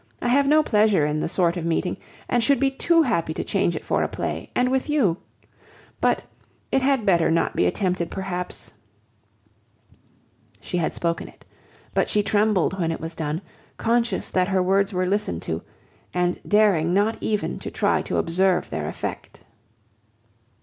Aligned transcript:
I 0.19 0.29
have 0.29 0.47
no 0.47 0.63
pleasure 0.63 1.05
in 1.05 1.19
the 1.19 1.29
sort 1.29 1.57
of 1.57 1.63
meeting, 1.63 1.95
and 2.27 2.43
should 2.43 2.59
be 2.59 2.71
too 2.71 3.03
happy 3.03 3.35
to 3.35 3.43
change 3.43 3.75
it 3.75 3.85
for 3.85 4.01
a 4.01 4.07
play, 4.07 4.49
and 4.55 4.71
with 4.71 4.89
you. 4.89 5.17
But, 6.01 6.23
it 6.71 6.81
had 6.81 7.05
better 7.05 7.29
not 7.29 7.55
be 7.55 7.67
attempted, 7.67 8.09
perhaps." 8.09 8.71
She 10.59 10.77
had 10.77 10.91
spoken 10.95 11.27
it; 11.27 11.45
but 11.93 12.09
she 12.09 12.23
trembled 12.23 12.79
when 12.79 12.91
it 12.91 12.99
was 12.99 13.13
done, 13.13 13.41
conscious 13.77 14.31
that 14.31 14.47
her 14.47 14.63
words 14.63 14.91
were 14.91 15.05
listened 15.05 15.43
to, 15.43 15.61
and 16.15 16.39
daring 16.47 16.95
not 16.95 17.19
even 17.21 17.59
to 17.59 17.69
try 17.69 18.01
to 18.01 18.17
observe 18.17 18.71
their 18.71 18.87
effect. 18.87 19.41